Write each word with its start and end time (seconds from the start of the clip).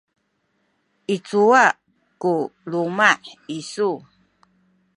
i 1.15 1.17
cuwa 1.27 1.65
ku 2.21 2.33
luma’ 2.71 3.09
isu? 3.57 3.91